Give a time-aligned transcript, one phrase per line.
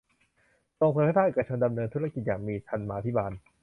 [0.79, 3.31] ส่งเสริมให้ภาคเอกชนดำเนินธุรกิจอย่างมีธรรมาภิบาล